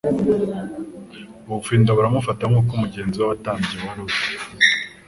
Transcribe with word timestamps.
ubufindo 1.47 1.89
buramufata 1.97 2.43
nk'uko 2.49 2.71
umugenzo 2.73 3.15
w'abatambyi 3.19 3.75
wari 3.85 3.99
uri 4.05 4.17